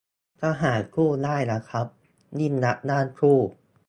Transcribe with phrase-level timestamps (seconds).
[0.41, 1.87] ทหารกู้ได้นะครับ
[2.39, 3.39] ยิ่งลักษณ์ห้ามกู้